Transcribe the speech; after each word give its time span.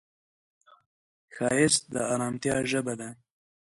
ښایست 1.35 1.83
د 1.93 1.95
ارامتیا 2.13 2.55
ژبه 2.71 2.93
ده 2.99 3.09